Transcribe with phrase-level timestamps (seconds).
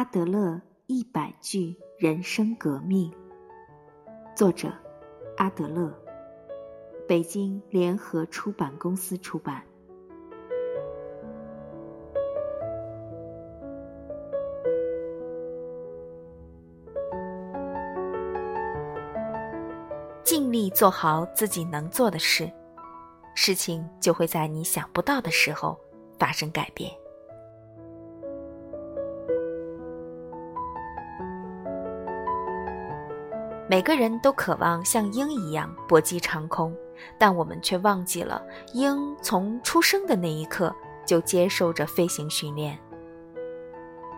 [0.00, 3.12] 阿德勒一百句人生革命，
[4.34, 4.72] 作者
[5.36, 5.92] 阿德勒，
[7.06, 9.62] 北京联合出版公司出版。
[20.24, 22.50] 尽力做好自己能做的事，
[23.34, 25.78] 事情就会在你想不到的时候
[26.18, 26.90] 发生改变。
[33.70, 36.76] 每个人都渴望像鹰一样搏击长空，
[37.16, 40.74] 但我们却忘记了，鹰从出生的那一刻
[41.06, 42.76] 就接受着飞行训练。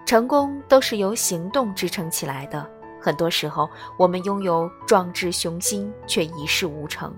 [0.06, 2.66] 成功都是由行动支撑起来的。
[2.98, 7.14] 很多时候，我们拥有壮志雄心，却一事无成，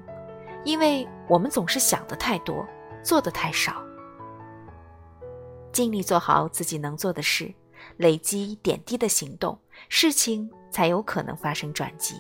[0.65, 2.67] 因为我们总是想的太多，
[3.01, 3.81] 做的太少。
[5.71, 7.55] 尽力做好自己能做的事，
[7.99, 9.57] 累积点滴的行动，
[9.89, 10.51] 事情。
[10.75, 12.17] 才有可能发生转机。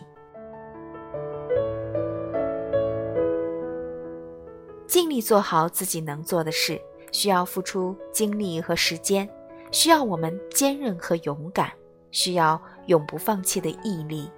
[4.86, 9.28] 尽力做好自己能做的事，需要付出精力和时间，
[9.72, 11.72] 需要我们坚韧和勇敢，
[12.12, 14.30] 需要永不放弃的毅力。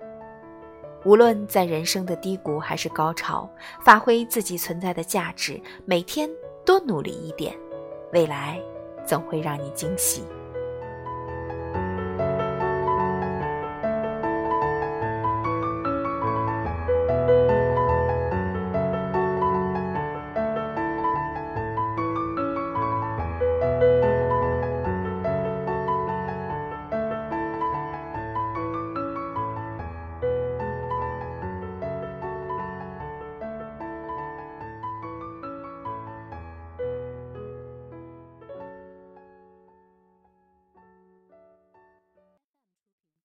[1.04, 3.46] 无论在人生的低谷还是高潮，
[3.84, 6.26] 发挥自己存在的价值，每天
[6.64, 7.54] 多努力一点，
[8.14, 8.58] 未来
[9.04, 10.24] 总会让你惊喜。